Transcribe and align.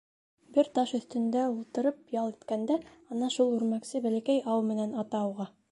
Бер 0.53 0.69
таш 0.77 0.93
өҫтөндә 0.99 1.43
ултырып 1.51 2.01
ял 2.17 2.33
иткәндә, 2.33 2.81
ана 3.17 3.33
шул 3.39 3.55
үрмәксе 3.59 4.07
бәләкәй 4.07 4.45
ау 4.55 4.65
менән 4.73 4.97
ата 5.05 5.25
уға. 5.33 5.51